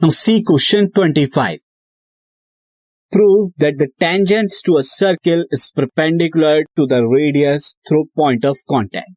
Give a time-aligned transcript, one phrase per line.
[0.00, 1.58] Now see question 25.
[3.12, 8.56] Prove that the tangent to a circle is perpendicular to the radius through point of
[8.66, 9.12] contact.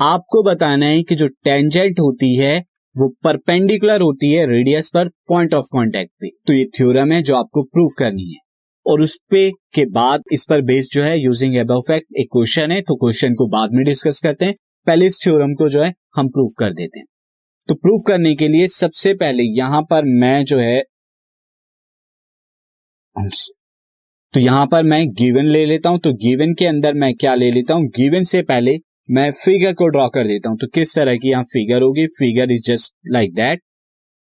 [0.00, 2.58] आपको बताना है कि जो tangent होती है,
[2.96, 7.36] वो परपेंडिकुलर होती है रेडियस पर पॉइंट ऑफ़ कांटेक्ट पे तो ये थ्योरम है जो
[7.36, 8.38] आपको प्रूव करनी है
[8.86, 12.70] और उस पे के बाद इस पर बेस्ड जो है यूजिंग एबव फैक्ट एक क्वेश्चन
[12.70, 14.54] है तो क्वेश्चन को बाद में डिस्कस करते हैं
[14.86, 17.06] पहले इस थ्योरम को जो है हम प्रूव कर देते हैं
[17.68, 20.82] तो प्रूफ करने के लिए सबसे पहले यहाँ पर मैं जो है
[24.34, 27.50] तो यहाँ पर मैं गिवन ले लेता हूँ तो गिवन के अंदर मैं क्या ले
[27.50, 27.86] लेता हूँ?
[27.96, 28.76] गिवन से पहले
[29.08, 32.06] मैं फिगर को ड्रॉ कर देता हूँ। तो किस तरह की यहाँ फिगर होगी?
[32.18, 33.62] Figure is just like that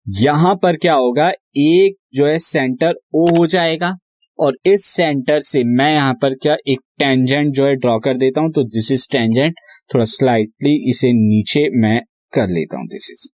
[0.06, 1.28] यहाँ पर क्या होगा?
[1.56, 3.94] एक जो है सेंटर ओ हो जाएगा।
[4.38, 8.40] और इस सेंटर से मैं यहाँ पर क्या, एक टेंजेंट जो है ड्रॉ कर देता
[8.40, 9.54] हूँ। तो दिस इज़ टेंजेंट
[9.94, 12.00] थोड़ा स्लाइटली इसे नीचे मैं
[12.32, 13.28] कर लेता हूँ दिस इज़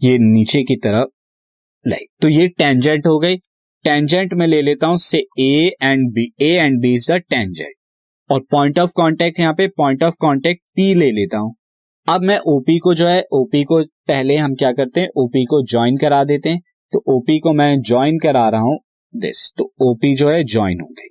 [0.00, 1.08] ये नीचे की तरफ़
[1.86, 3.36] लाइक तो ये टेंजेंट हो गई।
[3.84, 7.74] टेंजेंट में ले लेता हूँ say A and B A and B is the tangent
[8.30, 11.54] और पॉइंट ऑफ़ कांटेक्ट यहाँ पे पॉइंट ऑफ़ कांटेक्ट पी ले लेता हूँ।
[12.08, 15.08] अब मैं ओपी को जो है ओपी को पहले हम क्या करते हैं?
[15.16, 16.60] ओपी को ज्वाइन करा देते हैं।
[16.92, 18.78] तो ओपी को मैं ज्वाइन करा रहा हूँ
[19.14, 21.08] दिस तो ओपी जो है ज्वाइन हो गई।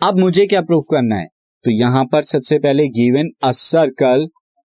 [0.00, 1.26] अब मुझे क्या प्रूफ करना है?
[1.64, 4.26] तो यहाँ पर सबसे पहले given a circle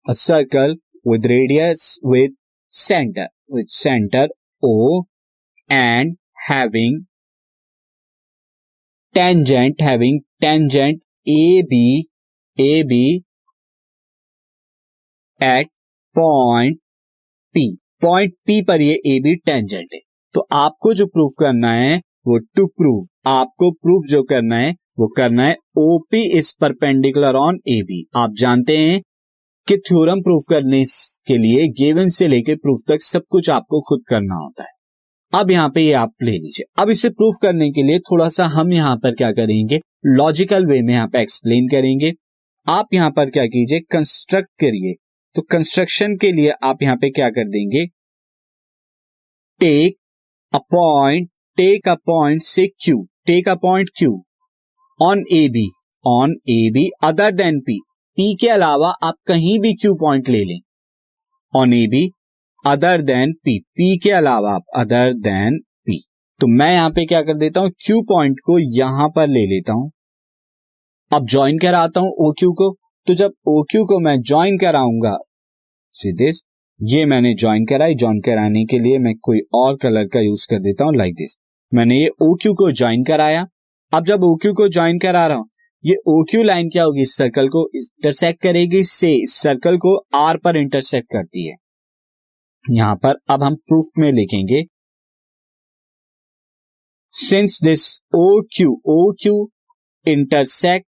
[0.06, 2.32] a circle with radius with
[2.72, 4.28] center with center
[4.62, 5.04] O
[5.70, 7.06] and having
[9.14, 12.08] tangent having tangent AB
[12.58, 13.24] AB
[15.40, 15.66] at
[16.16, 16.78] point
[17.54, 17.68] P
[18.02, 19.98] point P पर ये बी टेंजेंट है
[20.34, 25.06] तो आपको जो प्रूफ करना है वो टू प्रूव आपको प्रूफ जो करना है वो
[25.16, 29.00] करना है OP is perpendicular on A B आप जानते हैं
[29.68, 30.84] कि थ्योरम प्रूफ करने
[31.26, 34.70] के लिए गिवन से लेकर प्रूफ तक सब कुछ आपको खुद करना होता है।
[35.32, 38.46] अब यहाँ पे ये आप ले लीजिए। अब इसे प्रूफ करने के लिए थोड़ा सा
[38.46, 39.80] हम यहाँ पर क्या करेंगे?
[40.06, 42.12] लॉजिकल वे में यहाँ पे एक्सप्लेन करेंगे।
[42.66, 43.80] आप यहाँ पर क्या कीजिए?
[43.80, 44.94] कंस्ट्रक्ट करिए।
[45.36, 47.86] तो कंस्ट्रक्शन के लिए आप यहाँ पे क्या कर देंगे?
[49.60, 49.96] Take
[50.52, 54.12] a point take a point say Q take a point Q
[55.00, 55.68] on A B
[56.04, 57.78] on A B other than P
[58.18, 60.58] P के अलावा आप कहीं भी क्यू पॉइंट ले लें।
[61.52, 62.10] On A B
[62.64, 65.96] other than P P के अलावा आप अदर देन पी
[66.40, 67.70] तो मैं यहाँ पे क्या कर देता हूँ?
[67.80, 69.90] क्यू पॉइंट को यहाँ पर ले लेता हूँ।
[71.10, 72.70] अब ज्वाइन कराता हूँ ओ क्यू को।
[73.06, 75.16] तो जब ओ क्यू को मैं ज्वाइन कराऊँगा
[75.94, 76.42] दिस
[76.80, 80.58] ये मैंने ज्वाइन कराई। ज्वाइन कराने के लिए मैं कोई और कलर का यूज़ कर
[80.60, 81.36] देता हूँ लाइक दिस
[81.72, 83.46] मैंने ये ओ क्यू को ज्वाइन कराया।
[83.92, 85.48] अब जब ओ क्यू को ज्वाइन करा रहा हूँ
[85.84, 87.02] ये क्यू लाइन क्या होगी?
[87.02, 91.56] इस सर्कल को इंटरसेक्ट करेगी, से सर्कल को आर पर इंटरसेक्ट करती है।
[92.70, 94.62] यहाँ पर अब हम प्रूफ में लिखेंगे।
[97.12, 99.50] Since this O Q O Q
[100.06, 100.86] intersect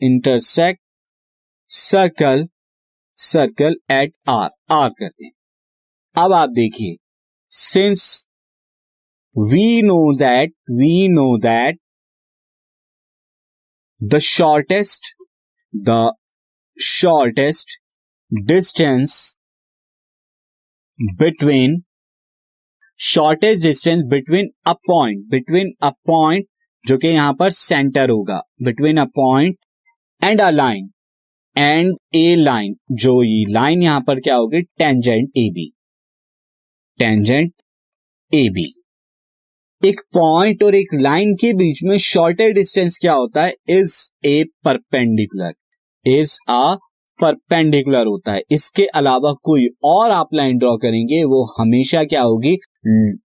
[0.00, 0.80] intersect
[1.70, 2.46] circle
[3.16, 5.32] circle at R R करते हैं।
[6.16, 6.96] अब आप देखिए।
[7.52, 8.26] Since
[9.36, 11.80] we know that we know that
[14.00, 15.14] the shortest
[15.72, 16.14] the
[16.78, 17.78] shortest
[18.30, 19.36] distance
[21.18, 21.84] between
[22.96, 26.46] shortest distance between a point between a point
[26.84, 29.56] जो कि यहाँ पर centre होगा between a point
[30.22, 30.88] and a line
[31.56, 35.70] and a line जो ये line यहाँ पर क्या होगी tangent A B
[36.98, 37.52] tangent
[38.32, 38.72] A B
[39.84, 43.54] एक पॉइंट और एक लाइन के बीच में शॉर्टर डिस्टेंस क्या होता है?
[43.68, 45.52] Is a perpendicular
[46.06, 46.74] is a
[47.20, 52.56] perpendicular होता है। इसके अलावा कोई और आप लाइन ड्रॉ करेंगे, वो हमेशा क्या होगी?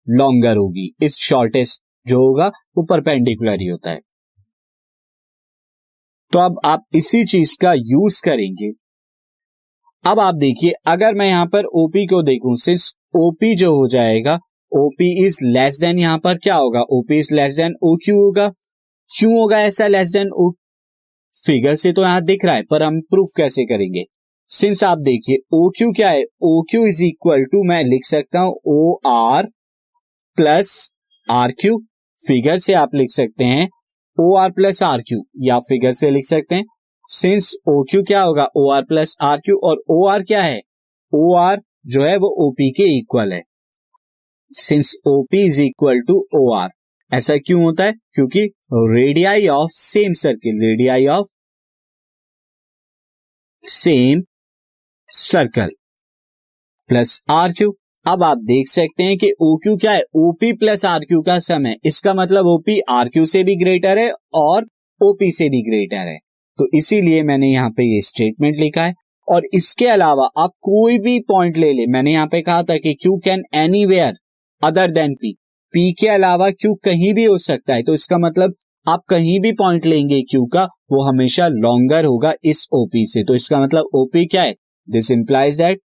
[0.08, 4.00] लॉन्गर होगी। इस शॉर्टेस्ट जो होगा, वो परपेंडिकुलर ही होता है।
[6.32, 8.70] तो अब आप इसी चीज़ का यूज़ करेंगे।
[10.06, 14.38] अब आप देखिए, अगर मैं यहाँ पर ओपी को देखूँ सिर्फ़ ओपी जो हो जाएगा
[14.74, 16.80] ओपी इज़ लेस देन यहाँ पर क्या होगा?
[16.90, 18.48] OP is less than O Q होगा।
[19.10, 20.50] क्यों होगा ऐसा लेस देन ओ
[21.34, 24.04] फिगर से तो यहाँ दिख रहा है, पर हम प्रूफ कैसे करेंगे?
[24.50, 26.24] सिंस आप देखिए ओ क्यू क्या है?
[26.42, 29.46] O Q is equal to मैं लिख सकता हूँ O R
[30.38, 30.90] plus
[31.28, 31.78] R Q
[32.20, 33.68] figure से आप लिख सकते हैं
[34.18, 36.64] O R plus R Q या फिगर से लिख सकते हैं।
[37.08, 38.48] सिंस ओ क्यू क्या होगा?
[38.56, 40.60] O R plus R Q और ओ आर क्या है?
[41.12, 43.42] ओ आर जो है वो ओपी के इक्वल है।
[44.54, 46.70] Since OP is equal to O R
[47.12, 47.92] ऐसा क्यों होता है?
[48.12, 48.40] क्योंकि
[48.72, 51.26] radii of same circle radii of
[53.64, 54.22] same
[55.08, 55.70] circle
[56.90, 60.02] plus R Q अब आप देख सकते हैं कि ओ क्यू क्या है?
[60.16, 63.98] ओपी प्लस आर क्यू का सम है। इसका मतलब ओपी आर क्यू से भी ग्रेटर
[63.98, 64.66] है और
[65.00, 66.18] ओपी से भी ग्रेटर है।
[66.58, 68.94] तो इसीलिए मैंने यहाँ पे ये स्टेटमेंट लिखा है।
[69.28, 72.94] और इसके अलावा आप कोई भी पॉइंट ले ले। मैंने यहाँ पे कहा था कि
[72.94, 73.44] Q can
[73.86, 74.14] anywhere
[74.64, 75.32] other than P
[75.74, 78.54] P के अलावा क्यू कहीं भी हो सकता है। तो इसका मतलब
[78.86, 83.34] आप कहीं भी पॉइंट लेंगे क्यू का, वो हमेशा लॉन्गर होगा इस ओपी से। तो
[83.34, 84.54] इसका मतलब ओपी क्या है?
[84.88, 85.80] This implies that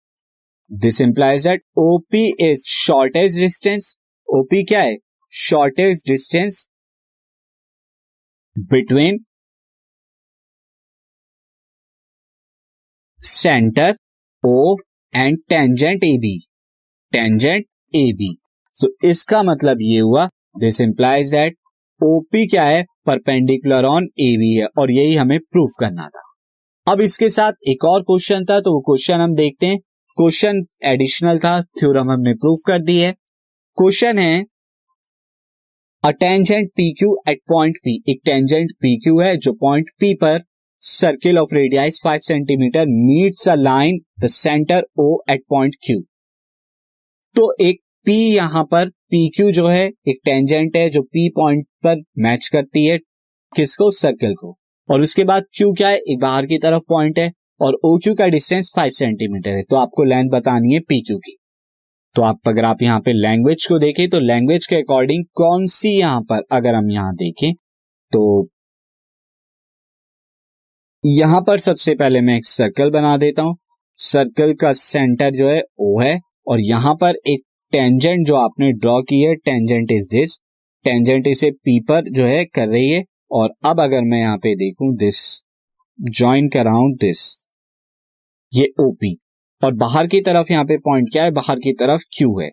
[0.71, 3.95] this implies that OP is shortest distance
[4.27, 4.95] OP क्या है?
[5.31, 6.67] Shortest distance
[8.55, 9.19] between
[13.19, 13.95] centre
[14.43, 14.75] O
[15.13, 16.37] and tangent A B
[17.13, 18.35] tangent A B
[18.77, 20.25] so इसका मतलब ये हुआ
[20.59, 21.57] दिस इंप्लाइज दैट
[22.01, 22.85] ओपी क्या है?
[23.05, 26.21] परपेंडिकुलर ऑन ए बी है, और यही हमें प्रूफ करना था।
[26.87, 29.77] अब इसके साथ एक और क्वेश्चन था तो वो क्वेश्चन हम देखते हैं।
[30.17, 33.11] क्वेश्चन एडिशनल था थ्योरम हमने प्रूफ कर दी है।
[33.77, 34.43] क्वेश्चन है
[36.03, 40.13] a tangent P Q at point P एक टेंजेंट पी क्यू है, जो पॉइंट पी
[40.21, 40.43] पर
[40.81, 45.99] circle of radius five centimetre meets a line the centre O at point Q
[47.35, 51.65] तो एक पी यहाँ पर पी क्यू जो है, एक टेंजेंट है जो पी पॉइंट
[51.83, 52.97] पर मैच करती है
[53.53, 53.89] किसको?
[53.93, 54.55] सर्कल को।
[54.89, 55.97] और उसके बाद क्यू क्या है?
[55.97, 57.31] एक बाहर की तरफ़ पॉइंट है
[57.61, 61.17] और ओ क्यू का डिस्टेंस फाइव सेंटीमीटर है। तो आपको लेंथ बतानी है पी क्यू
[61.17, 61.35] की।
[62.15, 65.89] तो आप, अगर आप यहाँ पे लैंग्वेज को देखें तो लैंग्वेज के अकॉर्डिंग कौन सी
[65.89, 67.53] यहाँ पर, अगर हम यहाँ देखें
[68.13, 68.45] तो
[71.03, 73.55] यहाँ पर सबसे पहले मैं एक सर्कल बना देता हूँ।
[73.99, 77.43] सर्कल का सेंटर जो है ओ है और यहाँ पर एक
[77.75, 80.37] टेंजेंट जो आपने ड्रॉ की है टेंजेंट इज़ दिस
[80.85, 84.53] टेंजेंट इसे पी पर जो है कर रही है, और अब अगर मैं यहाँ पे
[84.55, 85.17] देखूँ दिस
[85.99, 87.21] ज्वाइन कराऊं दिस
[88.53, 89.15] ये ओपी
[89.61, 92.49] और बाहर की तरफ़ यहाँ पे पॉइंट क्या है, बाहर की तरफ़ क्यू है,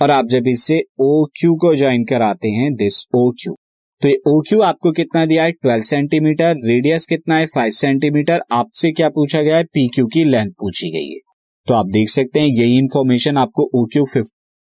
[0.00, 3.54] और आप जब इससे ओ क्यू को ज्वाइन कराते हैं दिस ओ क्यू
[4.02, 8.42] तो ये ओ क्यू आपको कितना दिया है ट्वेल्व सेंटीमीटर रेडियस कितना है फाइव सेंटीमीटर
[8.52, 11.20] आपसे क्या पूछा गया है पी क्यू की लेंथ पूछी गई है।
[11.66, 14.04] तो आप देख सकते हैं, यही इंफॉर्मेशन आपको O Q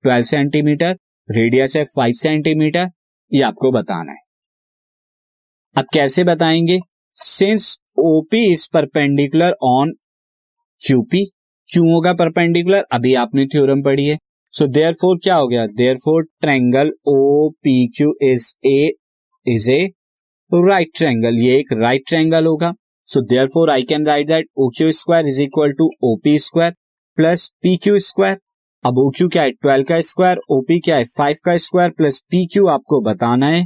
[0.04, 0.98] twelve centimetre,
[1.30, 2.90] radius है फाइव सेंटीमीटर,
[3.32, 4.18] ये आपको बताना है।
[5.76, 6.80] अब कैसे बताएँगे?
[7.18, 9.94] Since OP is perpendicular on
[10.82, 11.26] QP
[11.70, 14.18] क्यों होगा परपेंडिकुलर अभी आपने थ्योरम पढ़ी है।
[14.54, 15.66] सो देयर फोर क्या हो गया?
[15.98, 18.92] Therefore triangle O P Q is a
[19.46, 19.82] is a
[20.52, 22.74] right triangle ये एक राइट right ट्रैंगल होगा।
[23.08, 26.74] So therefore I can write that O Q square is equal to OP square
[27.18, 28.38] plus P Q square
[28.86, 29.52] अब O Q क्या है?
[29.52, 31.04] Twelve का square OP क्या है?
[31.18, 33.66] Five का स्क्वायर प्लस पी क्यू आपको बताना है।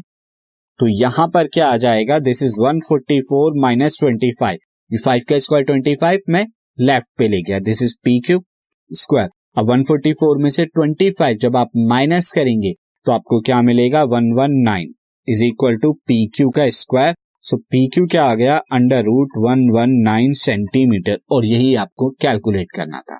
[0.80, 2.20] तो यहाँ पर क्या आ जाएगा?
[2.20, 4.58] This is one forty four minus twenty five
[4.92, 6.46] ये फाइव का स्क्वायर ट्वेंटी फाइव में
[6.80, 8.44] लेफ़्ट पे ले गया। This is P Q
[8.92, 12.74] square अब 144 में से 25 जब आप माइनस करेंगे
[13.06, 14.04] तो आपको क्या मिलेगा?
[14.06, 14.94] 119
[15.28, 18.58] is equal to P Q का स्क्वायर सो पी क्यू क्या आ गया?
[18.72, 23.20] Under root one one nine centimetre और यही आपको कैलकुलेट करना था।